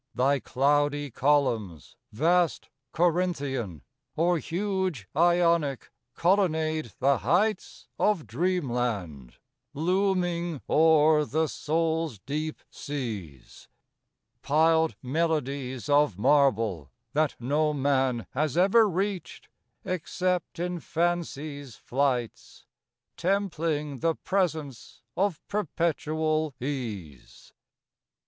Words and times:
Thy 0.15 0.39
cloudy 0.39 1.11
columns, 1.11 1.95
vast, 2.11 2.69
Corinthian, 2.91 3.83
Or 4.15 4.39
huge, 4.39 5.07
Ionic, 5.15 5.91
colonnade 6.15 6.93
the 6.97 7.19
heights 7.19 7.87
Of 7.99 8.25
Dreamland, 8.25 9.35
looming 9.75 10.59
o'er 10.67 11.23
the 11.23 11.45
soul's 11.47 12.17
deep 12.17 12.59
seas; 12.71 13.67
Piled 14.41 14.95
melodies 15.03 15.87
of 15.87 16.17
marble, 16.17 16.89
that 17.13 17.35
no 17.39 17.71
man 17.71 18.25
Has 18.31 18.57
ever 18.57 18.89
reached, 18.89 19.49
except 19.85 20.57
in 20.57 20.79
fancy's 20.79 21.75
flights, 21.75 22.65
Templing 23.17 23.99
the 23.99 24.15
presence 24.15 25.03
of 25.15 25.43
perpetual 25.47 26.55
ease. 26.59 27.53